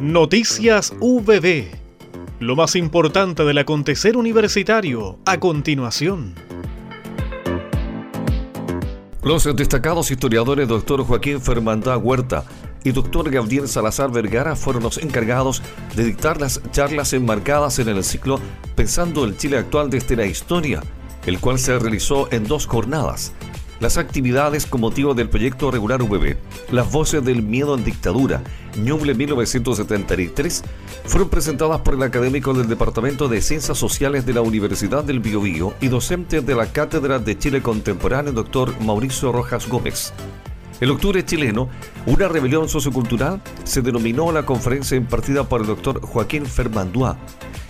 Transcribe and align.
Noticias 0.00 0.92
VB. 1.00 1.68
Lo 2.38 2.54
más 2.54 2.76
importante 2.76 3.44
del 3.44 3.56
acontecer 3.56 4.18
universitario 4.18 5.18
a 5.24 5.40
continuación. 5.40 6.34
Los 9.22 9.44
destacados 9.56 10.10
historiadores 10.10 10.68
Dr. 10.68 11.02
Joaquín 11.02 11.40
Fermandá 11.40 11.96
Huerta 11.96 12.44
y 12.84 12.92
Dr. 12.92 13.30
Gabriel 13.30 13.68
Salazar 13.68 14.12
Vergara 14.12 14.54
fueron 14.54 14.82
los 14.82 14.98
encargados 14.98 15.62
de 15.96 16.04
dictar 16.04 16.38
las 16.42 16.60
charlas 16.72 17.14
enmarcadas 17.14 17.78
en 17.78 17.88
el 17.88 18.04
ciclo 18.04 18.38
Pensando 18.74 19.24
el 19.24 19.38
Chile 19.38 19.56
actual 19.56 19.88
desde 19.88 20.14
la 20.14 20.26
historia, 20.26 20.82
el 21.24 21.40
cual 21.40 21.58
se 21.58 21.78
realizó 21.78 22.30
en 22.30 22.44
dos 22.44 22.66
jornadas, 22.66 23.32
las 23.80 23.98
actividades 23.98 24.66
con 24.66 24.80
motivo 24.80 25.14
del 25.14 25.28
proyecto 25.28 25.70
regular 25.70 26.02
VB, 26.02 26.36
las 26.70 26.90
voces 26.90 27.24
del 27.24 27.42
miedo 27.42 27.74
en 27.74 27.84
dictadura, 27.84 28.42
Ñuble 28.76 29.14
1973, 29.14 30.62
fueron 31.04 31.28
presentadas 31.28 31.80
por 31.80 31.94
el 31.94 32.02
académico 32.02 32.54
del 32.54 32.68
Departamento 32.68 33.28
de 33.28 33.40
Ciencias 33.40 33.78
Sociales 33.78 34.26
de 34.26 34.34
la 34.34 34.40
Universidad 34.40 35.04
del 35.04 35.20
Biobío 35.20 35.74
y 35.80 35.88
docente 35.88 36.40
de 36.40 36.54
la 36.54 36.72
Cátedra 36.72 37.18
de 37.18 37.38
Chile 37.38 37.62
Contemporáneo, 37.62 38.32
doctor 38.32 38.78
Mauricio 38.80 39.32
Rojas 39.32 39.68
Gómez. 39.68 40.12
El 40.78 40.90
octubre 40.90 41.24
chileno, 41.24 41.70
una 42.04 42.28
rebelión 42.28 42.68
sociocultural, 42.68 43.40
se 43.64 43.80
denominó 43.80 44.30
la 44.30 44.44
conferencia 44.44 44.96
impartida 44.96 45.44
por 45.48 45.62
el 45.62 45.66
doctor 45.66 46.02
Joaquín 46.02 46.44
Fermandúa, 46.44 47.16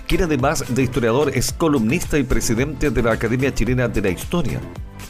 quien 0.09 0.25
además 0.25 0.64
de 0.75 0.83
historiador 0.83 1.30
es 1.34 1.52
columnista 1.52 2.19
y 2.19 2.25
presidente 2.25 2.91
de 2.91 3.02
la 3.02 3.12
Academia 3.12 3.55
Chilena 3.55 3.86
de 3.86 4.02
la 4.02 4.11
Historia. 4.11 4.61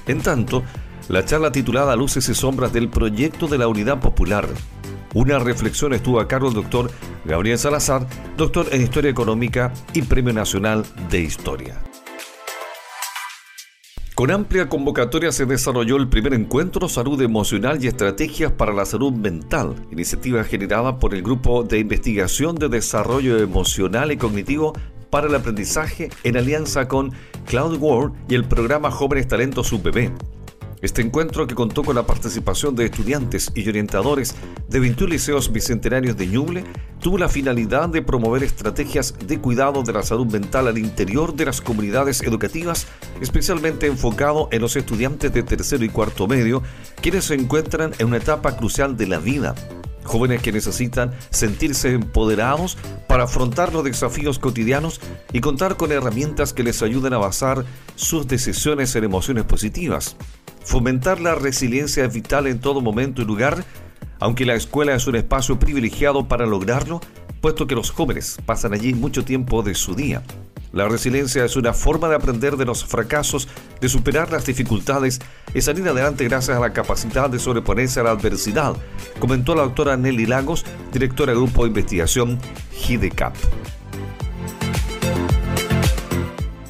En 0.07 0.21
tanto, 0.21 0.63
la 1.09 1.25
charla 1.25 1.53
titulada 1.53 1.97
Luces 1.97 2.29
y 2.29 2.35
Sombras 2.35 2.73
del 2.73 2.89
Proyecto 2.89 3.47
de 3.47 3.59
la 3.59 3.69
Unidad 3.69 4.01
Popular. 4.01 4.49
Una 5.15 5.39
reflexión 5.39 5.93
estuvo 5.93 6.21
a 6.21 6.29
cargo 6.29 6.51
del 6.51 6.63
doctor 6.63 6.91
Gabriel 7.25 7.59
Salazar, 7.59 8.07
doctor 8.37 8.67
en 8.73 8.83
Historia 8.83 9.11
Económica 9.11 9.73
y 9.95 10.03
Premio 10.03 10.33
Nacional 10.33 10.85
de 11.11 11.21
Historia. 11.21 11.81
Con 14.15 14.31
amplia 14.31 14.69
convocatoria 14.69 15.31
se 15.31 15.45
desarrolló 15.45 15.97
el 15.97 16.09
primer 16.09 16.33
encuentro 16.33 16.89
Salud 16.89 17.21
Emocional 17.21 17.85
y 17.85 17.87
Estrategias 17.87 18.51
para 18.51 18.73
la 18.73 18.87
Salud 18.87 19.13
Mental, 19.13 19.75
iniciativa 19.93 20.43
generada 20.43 20.99
por 20.99 21.15
el 21.15 21.23
Grupo 21.23 21.65
de 21.65 21.81
Investigación 21.81 22.57
de 22.57 22.71
Desarrollo 22.71 23.39
Emocional 23.39 24.13
y 24.13 24.17
Cognitivo 24.17 24.73
para 25.11 25.29
el 25.29 25.35
Aprendizaje 25.35 26.09
en 26.25 26.37
alianza 26.39 26.89
con 26.89 27.13
Cloud 27.45 27.77
World 27.79 28.15
y 28.29 28.35
el 28.35 28.45
programa 28.45 28.91
Jóvenes 28.91 29.29
Talentos 29.29 29.71
UPB. 29.73 30.11
Este 30.83 31.01
encuentro, 31.01 31.47
que 31.47 31.55
contó 31.55 31.83
con 31.83 31.97
la 31.97 32.07
participación 32.07 32.77
de 32.77 32.85
estudiantes 32.85 33.51
y 33.55 33.67
orientadores 33.67 34.35
de 34.69 34.79
21 34.79 35.11
liceos 35.11 35.51
bicentenarios 35.51 36.19
de 36.19 36.27
Ñuble, 36.27 36.65
tuvo 37.01 37.17
la 37.17 37.31
finalidad 37.31 37.89
de 37.89 38.03
promover 38.03 38.43
estrategias 38.43 39.15
de 39.27 39.41
cuidado 39.41 39.83
de 39.83 39.95
la 39.95 40.03
salud 40.03 40.27
mental 40.27 40.69
al 40.69 40.77
interior 40.77 41.35
de 41.35 41.47
las 41.47 41.63
comunidades 41.63 42.23
educativas, 42.23 42.87
especialmente 43.23 43.87
enfocado 43.87 44.49
en 44.53 44.61
los 44.61 44.77
estudiantes 44.77 45.33
de 45.33 45.43
tercero 45.43 45.83
y 45.83 45.89
cuarto 45.89 46.27
medio, 46.27 46.63
quienes 47.01 47.25
se 47.25 47.35
encuentran 47.35 47.95
en 47.99 48.09
una 48.09 48.19
etapa 48.19 48.59
crucial 48.59 48.99
de 48.99 49.07
la 49.07 49.19
vida, 49.19 49.55
jóvenes 50.05 50.43
que 50.43 50.53
necesitan 50.53 51.13
sentirse 51.31 51.93
empoderados 51.93 52.77
para 53.09 53.25
afrontar 53.25 53.73
los 53.73 53.83
desafíos 53.83 54.39
cotidianos 54.39 55.01
y 55.33 55.41
contar 55.41 55.79
con 55.79 55.91
herramientas 55.91 56.53
que 56.53 56.63
les 56.63 56.83
ayuden 56.83 57.15
a 57.15 57.19
basar 57.19 57.65
sus 57.95 58.29
decisiones 58.29 58.95
en 58.95 59.05
emociones 59.05 59.45
positivas. 59.45 60.17
Fomentar 60.67 61.21
la 61.21 61.37
resiliencia 61.37 62.05
es 62.05 62.13
vital 62.13 62.49
en 62.49 62.59
todo 62.59 62.81
momento 62.81 63.23
y 63.23 63.25
lugar, 63.25 63.65
aunque 64.19 64.45
la 64.45 64.57
escuela 64.57 64.97
es 64.97 65.07
un 65.07 65.15
espacio 65.15 65.61
privilegiado 65.61 66.27
para 66.27 66.45
lograrlo, 66.45 67.01
puesto 67.41 67.69
que 67.69 67.77
los 67.77 67.93
jóvenes 67.93 68.39
pasan 68.45 68.75
allí 68.75 68.93
mucho 68.93 69.25
tiempo 69.25 69.63
de 69.63 69.77
su 69.77 69.95
día. 69.95 70.25
La 70.73 70.89
resiliencia 70.89 71.45
es 71.45 71.55
una 71.55 71.73
forma 71.73 72.09
de 72.09 72.17
aprender 72.17 72.57
de 72.57 72.65
los 72.65 72.85
fracasos, 72.85 73.47
de 73.81 73.89
superar 73.89 74.33
las 74.33 74.45
dificultades 74.45 75.21
y 75.55 75.61
salir 75.61 75.89
adelante 75.89 76.25
gracias 76.25 76.57
a 76.57 76.61
la 76.61 76.73
capacidad 76.73 77.31
de 77.31 77.39
sobreponerse 77.39 78.01
a 78.01 78.03
la 78.03 78.11
adversidad, 78.11 78.75
comentó 79.21 79.55
la 79.55 79.63
doctora 79.63 79.97
Nelly 79.97 80.27
Lagos, 80.27 80.67
directora 80.93 81.31
del 81.31 81.43
Grupo 81.43 81.63
de 81.63 81.69
Investigación 81.69 82.41
GIDECAP. 82.73 83.37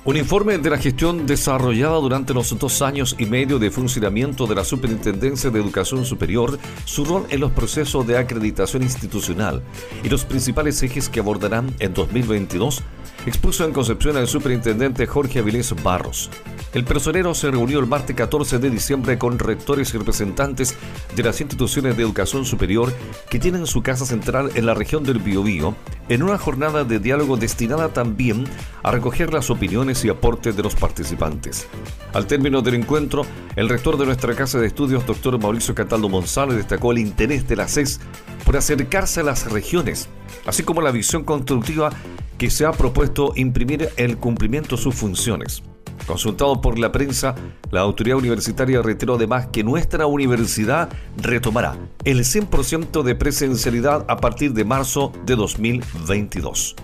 Un 0.07 0.17
informe 0.17 0.57
de 0.57 0.71
la 0.71 0.79
gestión 0.79 1.27
desarrollada 1.27 1.97
durante 1.97 2.33
los 2.33 2.57
dos 2.57 2.81
años 2.81 3.17
y 3.19 3.27
medio 3.27 3.59
de 3.59 3.73
funcionamiento 3.73 4.47
de 4.47 4.55
la 4.55 4.63
Superintendencia 4.63 5.51
de 5.51 5.59
Educación 5.59 6.05
Superior, 6.05 6.61
su 6.85 7.05
rol 7.05 7.27
en 7.29 7.41
los 7.41 7.51
procesos 7.51 8.07
de 8.07 8.17
acreditación 8.17 8.85
institucional 8.85 9.65
y 10.05 10.09
los 10.09 10.25
principales 10.25 10.81
ejes 10.85 11.09
que 11.09 11.19
abordarán 11.19 11.75
en 11.81 11.93
2022 11.93 12.85
expuso 13.27 13.65
en 13.65 13.73
Concepción 13.73 14.17
el 14.17 14.29
superintendente 14.29 15.07
Jorge 15.07 15.41
Avilés 15.41 15.75
Barros. 15.83 16.31
El 16.73 16.85
personero 16.85 17.35
se 17.35 17.51
reunió 17.51 17.81
el 17.81 17.87
martes 17.87 18.15
14 18.15 18.59
de 18.59 18.71
diciembre 18.71 19.19
con 19.19 19.39
rectores 19.39 19.93
y 19.93 19.99
representantes 19.99 20.77
de 21.15 21.23
las 21.23 21.41
instituciones 21.41 21.97
de 21.97 22.03
educación 22.03 22.45
superior 22.45 22.93
que 23.29 23.39
tienen 23.39 23.67
su 23.67 23.83
casa 23.83 24.07
central 24.07 24.51
en 24.55 24.67
la 24.67 24.75
región 24.75 25.03
del 25.03 25.19
Biobío, 25.19 25.75
en 26.09 26.23
una 26.23 26.39
jornada 26.39 26.85
de 26.85 26.99
diálogo 26.99 27.37
destinada 27.37 27.89
también 27.89 28.45
a 28.83 28.91
recoger 28.93 29.33
las 29.33 29.51
opiniones 29.51 30.05
y 30.05 30.09
aportes 30.09 30.57
de 30.57 30.63
los 30.63 30.75
participantes. 30.75 31.67
Al 32.13 32.27
término 32.27 32.63
del 32.63 32.75
encuentro, 32.75 33.27
el 33.57 33.69
rector 33.69 33.97
de 33.97 34.07
nuestra 34.07 34.35
casa 34.35 34.61
de 34.61 34.67
estudios, 34.67 35.07
doctor 35.07 35.41
Mauricio 35.41 35.75
Cataldo 35.75 36.09
González, 36.09 36.57
destacó 36.57 36.93
el 36.93 36.99
interés 36.99 37.49
de 37.49 37.57
la 37.57 37.67
CES 37.67 38.01
por 38.45 38.57
acercarse 38.57 39.21
a 39.21 39.25
las 39.25 39.51
regiones, 39.51 40.09
así 40.47 40.63
como 40.63 40.81
la 40.81 40.93
visión 40.93 41.25
constructiva 41.25 41.91
que 42.39 42.51
se 42.51 42.67
ha 42.67 42.73
propuesto 42.73 43.33
imprimir 43.37 43.89
el 43.97 44.19
cumplimiento 44.19 44.77
de 44.77 44.83
sus 44.83 44.95
funciones. 44.95 45.63
Consultado 46.07 46.61
por 46.61 46.79
la 46.79 46.93
prensa, 46.93 47.35
la 47.71 47.81
autoridad 47.81 48.19
universitaria 48.19 48.81
reiteró 48.83 49.15
además 49.15 49.49
que 49.49 49.65
nuestra 49.65 50.07
universidad 50.07 50.89
retomará 51.17 51.77
el 52.05 52.21
100% 52.21 53.03
de 53.03 53.15
presencialidad 53.15 54.05
a 54.09 54.19
partir 54.19 54.53
de 54.53 54.65
marzo 54.65 55.13
de 55.25 55.35
2022. 55.35 56.77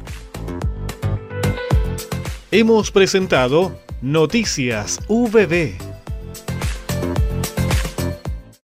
Hemos 2.50 2.90
presentado 2.90 3.78
Noticias 4.00 4.98
VB 5.08 5.91